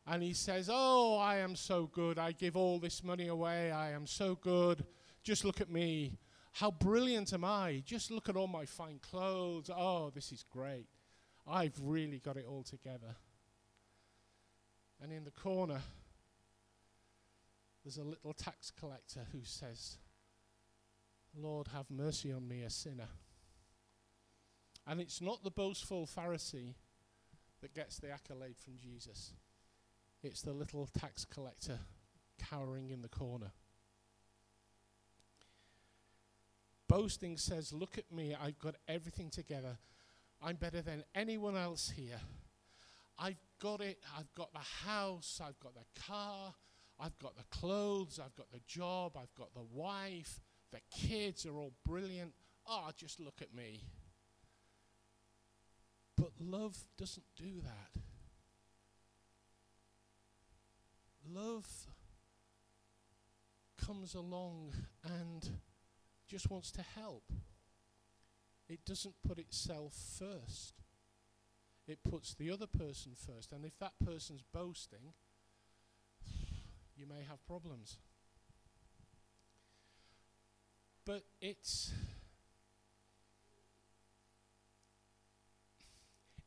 [0.07, 2.19] And he says, Oh, I am so good.
[2.19, 3.71] I give all this money away.
[3.71, 4.85] I am so good.
[5.23, 6.19] Just look at me.
[6.51, 7.81] How brilliant am I?
[7.85, 9.71] Just look at all my fine clothes.
[9.75, 10.87] Oh, this is great.
[11.47, 13.15] I've really got it all together.
[15.01, 15.81] And in the corner,
[17.85, 19.99] there's a little tax collector who says,
[21.37, 23.09] Lord, have mercy on me, a sinner.
[24.87, 26.73] And it's not the boastful Pharisee
[27.61, 29.33] that gets the accolade from Jesus,
[30.23, 31.79] it's the little tax collector
[32.49, 33.51] cowering in the corner.
[36.87, 39.77] Boasting says, Look at me, I've got everything together.
[40.41, 42.19] I'm better than anyone else here.
[43.17, 43.99] I've got it.
[44.17, 45.39] I've got the house.
[45.43, 46.53] I've got the car.
[46.99, 48.19] I've got the clothes.
[48.23, 49.17] I've got the job.
[49.17, 50.39] I've got the wife.
[50.71, 52.33] The kids are all brilliant.
[52.67, 53.83] Oh, just look at me.
[56.15, 58.01] But love doesn't do that.
[61.27, 61.67] Love
[63.85, 65.49] comes along and
[66.27, 67.31] just wants to help.
[68.67, 70.73] It doesn't put itself first.
[71.87, 73.51] It puts the other person first.
[73.51, 75.13] And if that person's boasting,
[76.95, 77.97] you may have problems.
[81.05, 81.91] But it's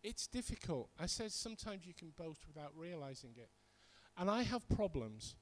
[0.02, 0.90] it's difficult.
[0.98, 3.50] I said sometimes you can boast without realizing it.
[4.16, 5.36] And I have problems.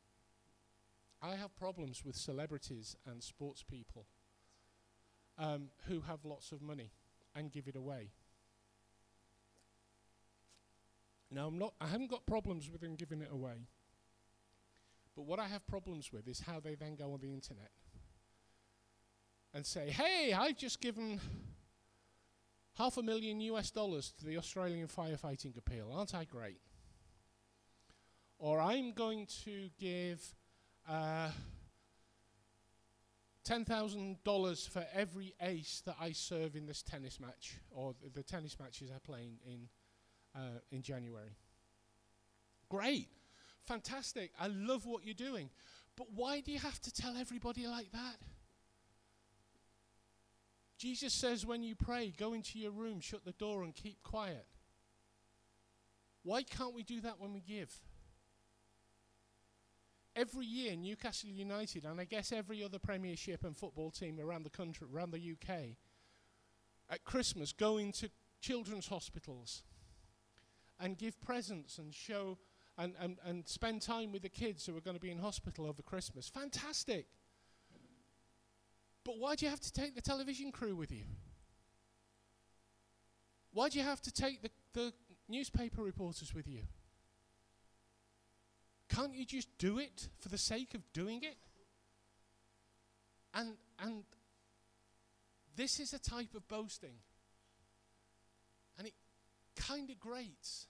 [1.23, 4.07] I have problems with celebrities and sports people
[5.39, 6.91] um, who have lots of money
[7.35, 8.11] and give it away.
[11.31, 13.67] Now, I'm not, I haven't got problems with them giving it away.
[15.17, 17.71] But what I have problems with is how they then go on the internet
[19.55, 21.19] and say, hey, I've just given
[22.77, 25.91] half a million US dollars to the Australian firefighting appeal.
[25.91, 26.61] Aren't I great?
[28.39, 30.23] Or I'm going to give
[30.87, 31.31] uh,
[33.49, 38.59] $10,000 for every ace that I serve in this tennis match, or th- the tennis
[38.61, 39.69] matches I play in,
[40.35, 41.35] uh, in January.
[42.69, 43.09] Great.
[43.67, 44.33] Fantastic.
[44.39, 45.51] I love what you're doing.
[45.97, 48.17] But why do you have to tell everybody like that?
[50.79, 54.47] Jesus says when you pray, go into your room, shut the door, and keep quiet.
[56.23, 57.73] Why can't we do that when we give?
[60.17, 64.51] every year Newcastle United and I guess every other Premiership and football team around the
[64.51, 65.77] country, around the UK,
[66.89, 68.09] at Christmas go into
[68.41, 69.63] children's hospitals
[70.81, 72.39] and give presents and show
[72.79, 75.67] and, and, and spend time with the kids who are going to be in hospital
[75.67, 76.29] over Christmas.
[76.29, 77.07] Fantastic.
[79.05, 81.05] But why do you have to take the television crew with you?
[83.53, 84.93] Why do you have to take the, the
[85.29, 86.63] newspaper reporters with you?
[88.89, 91.37] Can't you just do it for the sake of doing it?
[93.33, 94.05] And, and
[95.57, 96.97] this is a type of boasting.
[98.79, 98.95] And it
[99.57, 100.67] kind of grates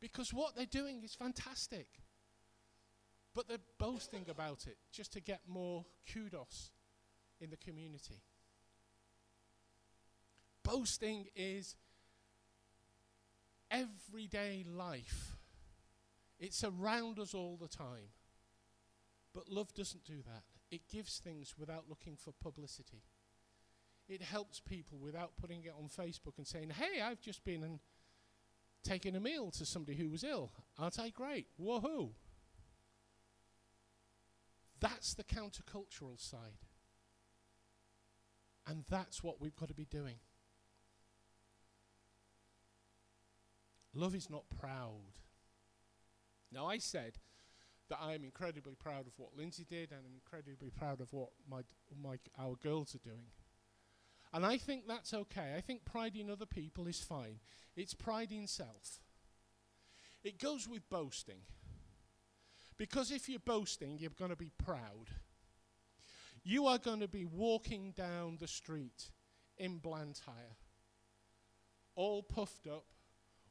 [0.00, 1.86] because what they're doing is fantastic.
[3.34, 6.72] But they're boasting about it just to get more kudos
[7.40, 8.22] in the community.
[10.64, 11.76] Boasting is
[13.70, 15.38] everyday life
[16.38, 18.12] it's around us all the time.
[19.34, 20.42] But love doesn't do that.
[20.70, 23.02] It gives things without looking for publicity.
[24.08, 27.80] It helps people without putting it on Facebook and saying, hey, I've just been and
[28.84, 30.52] taken a meal to somebody who was ill.
[30.78, 31.46] Aren't I great?
[31.60, 32.10] Woohoo!
[34.80, 36.66] That's the countercultural side.
[38.66, 40.16] And that's what we've got to be doing.
[43.94, 45.16] Love is not proud.
[46.52, 47.18] Now, I said
[47.88, 51.30] that I am incredibly proud of what Lindsay did and I'm incredibly proud of what
[51.50, 51.62] my,
[52.00, 53.26] my our girls are doing.
[54.32, 55.54] And I think that's okay.
[55.56, 57.40] I think pride in other people is fine.
[57.76, 59.00] It's pride in self.
[60.22, 61.40] It goes with boasting.
[62.76, 65.10] Because if you're boasting, you're going to be proud.
[66.44, 69.10] You are going to be walking down the street
[69.56, 70.56] in Blantyre,
[71.96, 72.84] all puffed up,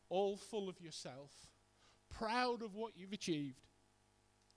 [0.09, 1.32] all full of yourself,
[2.09, 3.67] proud of what you've achieved.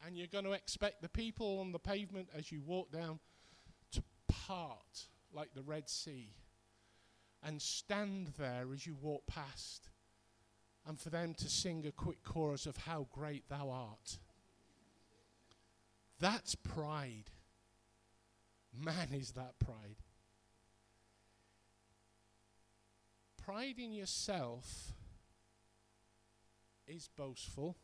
[0.07, 3.19] And you're going to expect the people on the pavement as you walk down
[3.93, 6.33] to part like the Red Sea
[7.43, 9.89] and stand there as you walk past
[10.87, 14.19] and for them to sing a quick chorus of how great thou art.
[16.19, 17.31] That's pride.
[18.77, 19.97] Man, is that pride.
[23.43, 24.93] Pride in yourself
[26.87, 27.77] is boastful,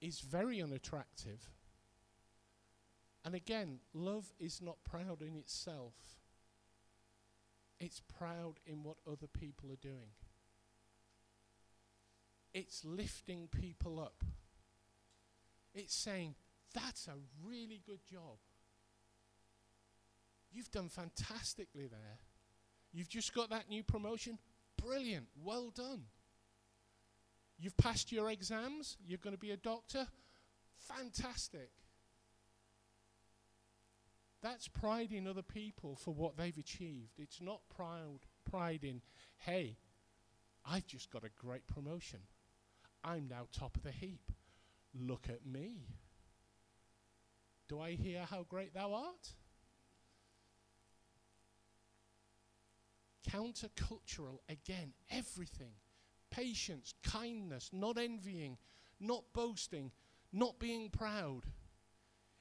[0.00, 1.50] is very unattractive.
[3.26, 5.94] And again, love is not proud in itself,
[7.80, 10.14] it's proud in what other people are doing.
[12.54, 14.24] It's lifting people up.
[15.74, 16.36] It's saying,
[16.72, 18.38] that's a really good job.
[20.50, 22.20] You've done fantastically there.
[22.92, 24.38] You've just got that new promotion.
[24.82, 25.26] Brilliant.
[25.44, 26.04] Well done.
[27.58, 28.96] You've passed your exams.
[29.06, 30.06] You're going to be a doctor.
[30.78, 31.70] Fantastic.
[34.46, 37.18] That's pride in other people for what they've achieved.
[37.18, 39.02] It's not proud pride in,
[39.38, 39.76] hey,
[40.64, 42.20] I've just got a great promotion.
[43.02, 44.30] I'm now top of the heap.
[44.94, 45.88] Look at me.
[47.66, 49.32] Do I hear how great thou art?
[53.28, 55.72] Countercultural, again, everything.
[56.30, 58.58] Patience, kindness, not envying,
[59.00, 59.90] not boasting,
[60.32, 61.46] not being proud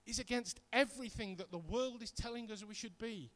[0.05, 3.31] is against everything that the world is telling us we should be.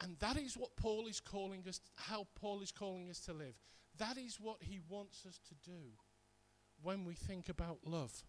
[0.00, 3.54] And that is what Paul is calling us, how Paul is calling us to live.
[3.98, 5.80] That is what he wants us to do
[6.82, 8.22] when we think about love.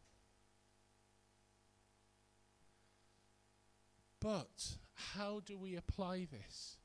[4.21, 4.77] But
[5.15, 6.77] how do we apply this?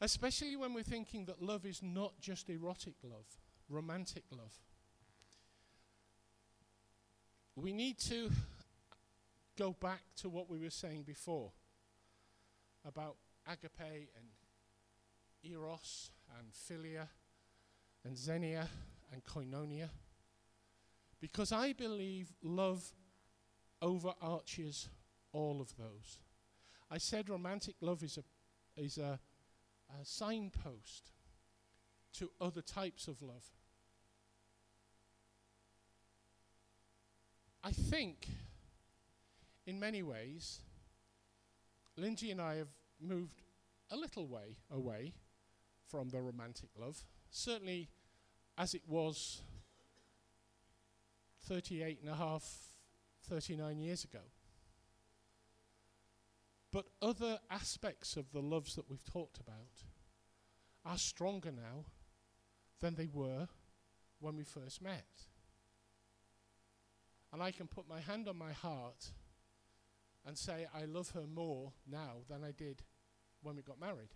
[0.00, 3.26] Especially when we're thinking that love is not just erotic love,
[3.68, 4.54] romantic love.
[7.56, 8.30] We need to
[9.56, 11.52] go back to what we were saying before
[12.86, 13.16] about
[13.50, 14.28] agape and
[15.42, 17.08] eros and philia
[18.04, 18.68] and xenia
[19.10, 19.88] and koinonia.
[21.18, 22.92] Because I believe love
[23.80, 24.88] overarches
[25.32, 26.18] all of those.
[26.90, 29.18] I said romantic love is a, is a,
[30.00, 31.10] a signpost
[32.18, 33.44] to other types of love.
[37.66, 38.28] I think,
[39.66, 40.60] in many ways,
[41.96, 42.68] Lindsay and I have
[43.00, 43.42] moved
[43.90, 45.14] a little way away
[45.88, 47.02] from the romantic love.
[47.28, 47.88] Certainly,
[48.56, 49.42] as it was
[51.48, 52.44] 38 and a half,
[53.28, 54.22] 39 years ago.
[56.70, 59.82] But other aspects of the loves that we've talked about
[60.84, 61.86] are stronger now
[62.80, 63.48] than they were
[64.20, 65.26] when we first met.
[67.32, 69.10] And I can put my hand on my heart
[70.26, 72.82] and say, I love her more now than I did
[73.42, 74.14] when we got married.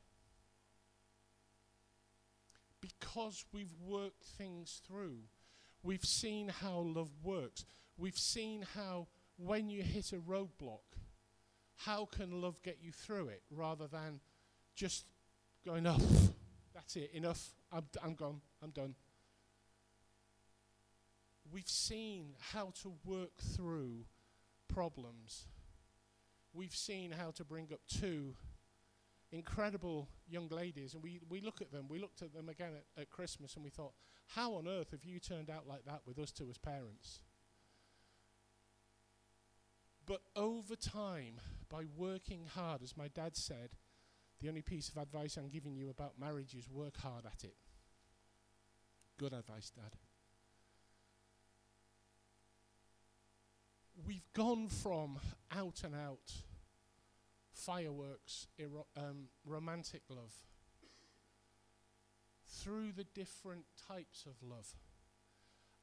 [2.80, 5.18] Because we've worked things through.
[5.82, 7.64] We've seen how love works.
[7.98, 10.80] We've seen how, when you hit a roadblock,
[11.76, 14.20] how can love get you through it rather than
[14.74, 15.06] just
[15.64, 15.98] going, oh,
[16.74, 18.94] that's it, enough, I'm, d- I'm gone, I'm done.
[21.52, 24.04] We've seen how to work through
[24.68, 25.46] problems.
[26.52, 28.34] We've seen how to bring up two
[29.32, 33.02] incredible young ladies, and we, we look at them, we looked at them again at,
[33.02, 33.92] at Christmas, and we thought,
[34.26, 37.20] how on earth have you turned out like that with us two as parents?
[40.06, 43.70] But over time, by working hard, as my dad said,
[44.40, 47.54] the only piece of advice I'm giving you about marriage is work hard at it.
[49.18, 49.92] Good advice, Dad.
[54.06, 55.18] We've gone from
[55.50, 56.32] out and out
[57.52, 60.34] fireworks, ero- um, romantic love,
[62.46, 64.74] through the different types of love.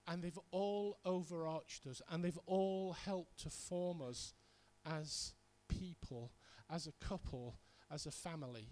[0.07, 4.33] And they've all overarched us, and they've all helped to form us
[4.85, 5.33] as
[5.67, 6.31] people,
[6.69, 7.59] as a couple,
[7.91, 8.69] as a family.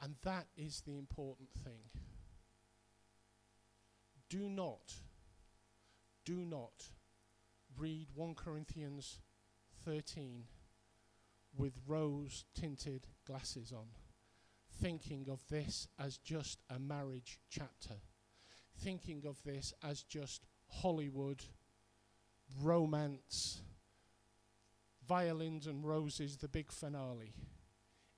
[0.00, 1.90] And that is the important thing.
[4.28, 4.94] do not,
[6.24, 6.90] do not
[7.78, 9.18] read 1 Corinthians
[9.84, 10.44] 13
[11.56, 13.86] with rose tinted glasses on,
[14.80, 17.94] thinking of this as just a marriage chapter,
[18.78, 21.44] thinking of this as just Hollywood,
[22.62, 23.62] romance,
[25.06, 27.34] violins and roses, the big finale.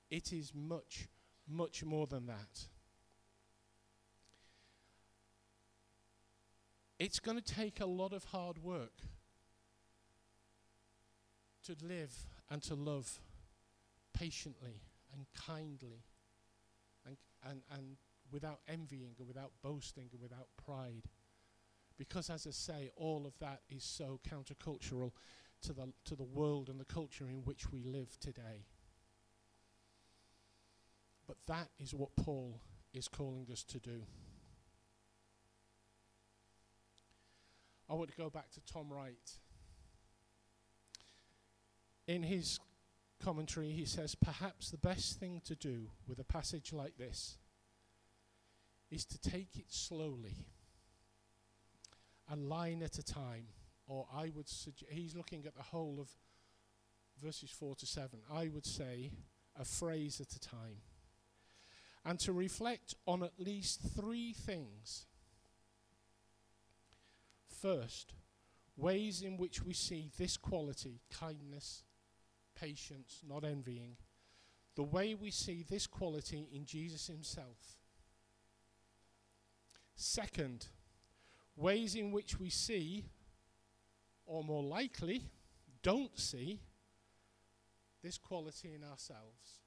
[0.09, 1.07] It is much,
[1.47, 2.67] much more than that.
[6.97, 9.01] It's going to take a lot of hard work
[11.65, 12.13] to live
[12.49, 13.19] and to love
[14.13, 14.81] patiently
[15.13, 16.03] and kindly
[17.05, 17.97] and, and, and
[18.31, 21.09] without envying and without boasting and without pride.
[21.97, 25.11] Because, as I say, all of that is so countercultural
[25.61, 28.65] to the, to the world and the culture in which we live today.
[31.27, 32.61] But that is what Paul
[32.93, 34.03] is calling us to do.
[37.89, 39.31] I want to go back to Tom Wright.
[42.07, 42.59] In his
[43.23, 47.37] commentary, he says, Perhaps the best thing to do with a passage like this
[48.91, 50.45] is to take it slowly,
[52.31, 53.47] a line at a time.
[53.87, 56.09] Or I would suggest, he's looking at the whole of
[57.21, 58.19] verses 4 to 7.
[58.31, 59.11] I would say
[59.59, 60.81] a phrase at a time.
[62.03, 65.05] And to reflect on at least three things
[67.61, 68.13] First,
[68.75, 71.83] ways in which we see this quality, kindness,
[72.55, 73.97] patience, not envying,
[74.75, 77.77] the way we see this quality in Jesus himself.
[79.95, 80.67] Second,
[81.55, 83.05] ways in which we see,
[84.25, 85.29] or more likely,
[85.81, 86.59] don't see,
[88.03, 89.61] this quality in ourselves.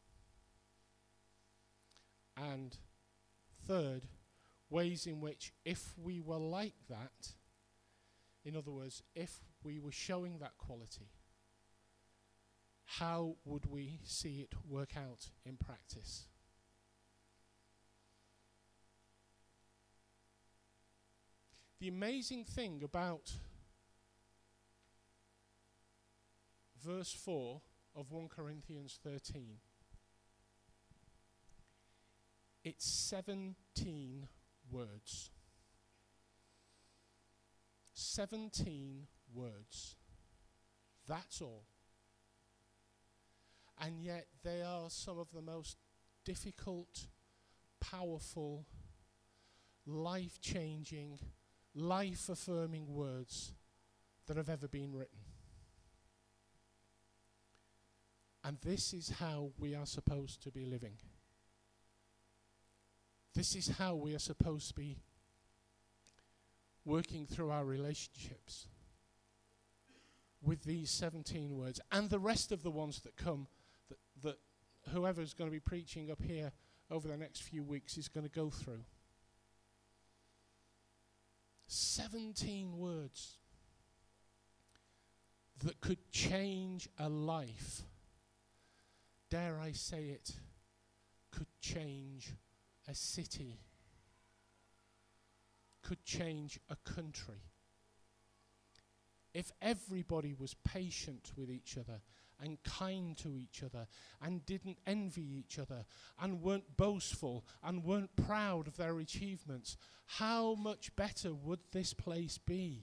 [2.36, 2.76] And
[3.66, 4.02] third,
[4.70, 7.32] ways in which, if we were like that,
[8.44, 11.10] in other words, if we were showing that quality,
[12.84, 16.26] how would we see it work out in practice?
[21.80, 23.32] The amazing thing about
[26.82, 27.60] verse 4
[27.94, 29.58] of 1 Corinthians 13
[32.68, 34.28] it's 17
[34.70, 35.30] words.
[37.98, 39.96] 17 words.
[41.06, 41.64] That's all.
[43.80, 45.76] And yet, they are some of the most
[46.24, 47.06] difficult,
[47.80, 48.66] powerful,
[49.86, 51.18] life changing,
[51.74, 53.52] life affirming words
[54.26, 55.18] that have ever been written.
[58.44, 60.98] And this is how we are supposed to be living.
[63.34, 64.98] This is how we are supposed to be
[66.88, 68.66] working through our relationships
[70.42, 73.46] with these 17 words and the rest of the ones that come
[73.88, 74.38] that, that
[74.92, 76.50] whoever's going to be preaching up here
[76.90, 78.84] over the next few weeks is going to go through.
[81.66, 83.36] 17 words
[85.62, 87.82] that could change a life.
[89.28, 90.32] Dare I say it,
[91.30, 92.32] could change
[92.88, 93.58] a city
[95.88, 97.40] could change a country.
[99.32, 102.02] If everybody was patient with each other
[102.38, 103.86] and kind to each other
[104.20, 105.86] and didn't envy each other
[106.20, 112.36] and weren't boastful and weren't proud of their achievements, how much better would this place
[112.36, 112.82] be?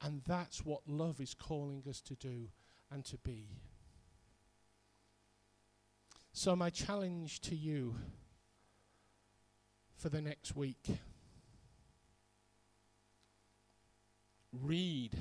[0.00, 2.50] And that's what love is calling us to do
[2.88, 3.48] and to be.
[6.32, 7.96] So, my challenge to you
[9.96, 10.88] for the next week
[14.52, 15.16] read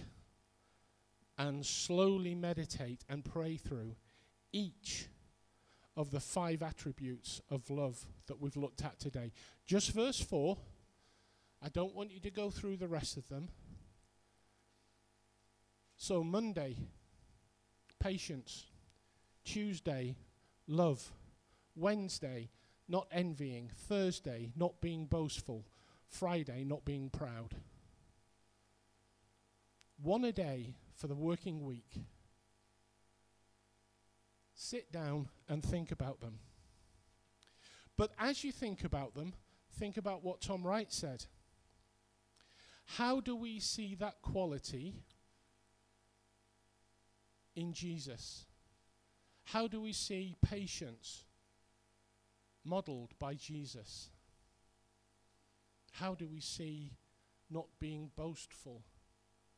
[1.38, 3.95] and slowly meditate and pray through
[4.51, 5.07] each
[5.95, 9.32] of the five attributes of love that we've looked at today.
[9.65, 10.57] Just verse 4.
[11.63, 13.49] I don't want you to go through the rest of them.
[15.97, 16.77] So, Monday,
[17.99, 18.65] patience.
[19.43, 20.15] Tuesday,
[20.67, 21.11] love.
[21.75, 22.49] Wednesday,
[22.88, 23.69] not envying.
[23.88, 25.65] Thursday, not being boastful.
[26.07, 27.55] Friday, not being proud
[30.01, 32.01] one a day for the working week.
[34.53, 36.39] Sit down and think about them.
[37.97, 39.33] But as you think about them,
[39.77, 41.25] think about what Tom Wright said.
[42.97, 45.03] How do we see that quality
[47.55, 48.45] in Jesus?
[49.45, 51.23] How do we see patience
[52.63, 54.09] modeled by Jesus?
[55.93, 56.93] How do we see
[57.49, 58.83] not being boastful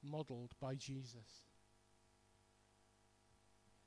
[0.04, 1.44] modeled by Jesus?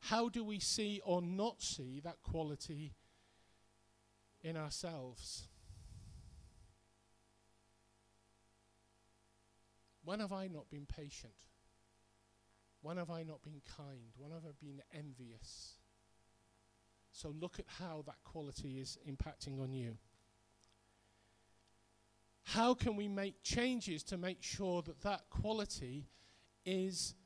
[0.01, 2.95] How do we see or not see that quality
[4.43, 5.49] in ourselves?
[10.05, 11.33] When have I not been patient?
[12.81, 14.13] When have I not been kind?
[14.17, 15.73] When have I been envious?
[17.11, 19.97] So look at how that quality is impacting on you.
[22.51, 26.07] How can we make changes to make sure that that quality
[26.65, 27.17] is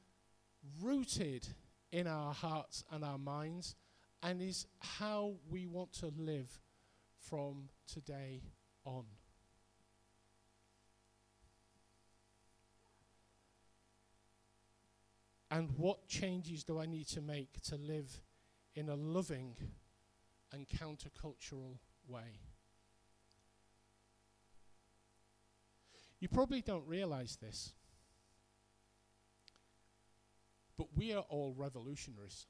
[0.81, 1.47] rooted
[1.93, 3.77] in our hearts and our minds
[4.23, 6.59] and is how we want to live
[7.19, 8.41] from today
[8.87, 9.05] on?
[15.51, 18.23] And what changes do I need to make to live
[18.75, 19.55] in a loving
[20.51, 21.77] and countercultural
[22.09, 22.41] way?
[26.21, 27.73] You probably don't realize this,
[30.77, 32.47] but we are all revolutionaries.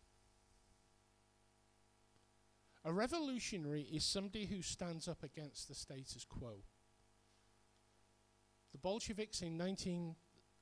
[2.85, 6.55] A revolutionary is somebody who stands up against the status quo.
[8.73, 10.17] The Bolsheviks in 19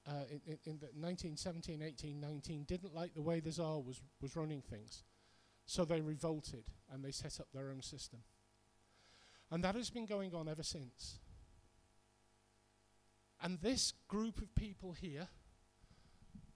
[0.06, 4.00] uh, in, in, in the 1917, 18, 19 didn't like the way the Tsar was,
[4.22, 5.04] was running things.
[5.66, 8.20] So they revolted and they set up their own system.
[9.50, 11.18] And that has been going on ever since.
[13.40, 15.28] And this group of people here,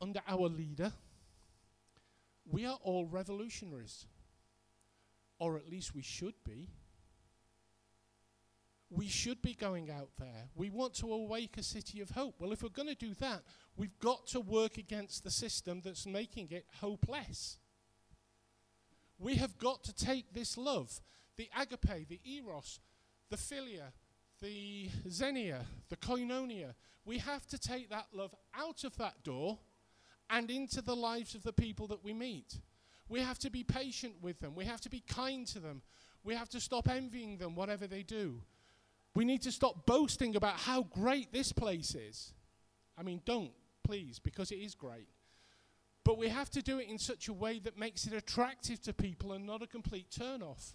[0.00, 0.92] under our leader,
[2.50, 4.06] we are all revolutionaries.
[5.38, 6.68] Or at least we should be.
[8.90, 10.48] We should be going out there.
[10.54, 12.34] We want to awake a city of hope.
[12.38, 13.42] Well, if we're going to do that,
[13.76, 17.58] we've got to work against the system that's making it hopeless.
[19.18, 21.00] We have got to take this love,
[21.36, 22.80] the agape, the eros,
[23.30, 23.92] the philia,
[24.42, 26.74] the xenia, the koinonia.
[27.04, 29.58] We have to take that love out of that door
[30.28, 32.58] and into the lives of the people that we meet.
[33.08, 34.54] We have to be patient with them.
[34.54, 35.82] We have to be kind to them.
[36.24, 38.42] We have to stop envying them, whatever they do.
[39.14, 42.32] We need to stop boasting about how great this place is.
[42.96, 43.52] I mean, don't,
[43.84, 45.08] please, because it is great.
[46.04, 48.92] But we have to do it in such a way that makes it attractive to
[48.92, 50.74] people and not a complete turn off.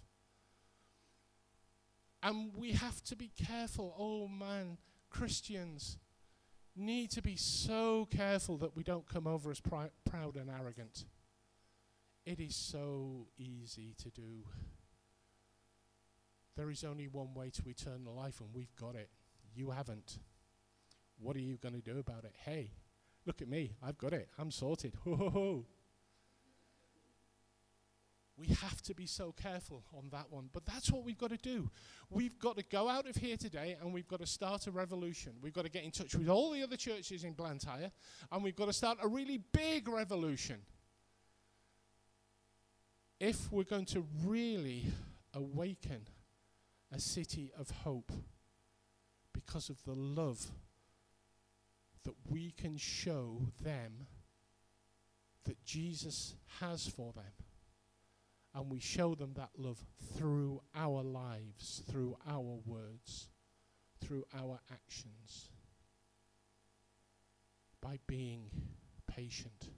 [2.28, 3.94] And we have to be careful.
[3.98, 4.76] Oh man,
[5.08, 5.96] Christians
[6.76, 11.06] need to be so careful that we don't come over as proud and arrogant.
[12.26, 14.44] It is so easy to do.
[16.54, 19.08] There is only one way to eternal life, and we've got it.
[19.54, 20.18] You haven't.
[21.18, 22.34] What are you going to do about it?
[22.44, 22.72] Hey,
[23.24, 23.72] look at me.
[23.82, 24.28] I've got it.
[24.38, 24.92] I'm sorted.
[25.04, 25.66] Ho, ho, ho.
[28.38, 30.48] We have to be so careful on that one.
[30.52, 31.68] But that's what we've got to do.
[32.08, 35.32] We've got to go out of here today and we've got to start a revolution.
[35.42, 37.90] We've got to get in touch with all the other churches in Blantyre
[38.30, 40.60] and we've got to start a really big revolution.
[43.18, 44.86] If we're going to really
[45.34, 46.06] awaken
[46.92, 48.12] a city of hope
[49.32, 50.46] because of the love
[52.04, 54.06] that we can show them
[55.44, 57.24] that Jesus has for them
[58.54, 59.84] and we show them that love
[60.16, 63.28] through our lives, through our words,
[64.00, 65.50] through our actions,
[67.80, 68.50] by being
[69.06, 69.70] patient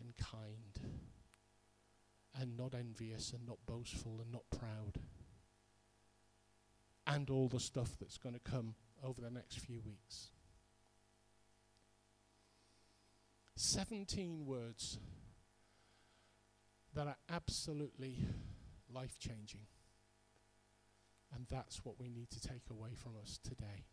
[0.00, 0.80] and kind,
[2.40, 4.98] and not envious, and not boastful, and not proud,
[7.06, 10.30] and all the stuff that's going to come over the next few weeks.
[13.56, 14.98] 17 words
[17.00, 18.26] that are absolutely
[18.92, 19.62] life changing.
[21.34, 23.86] And that's what we need to take away from us today.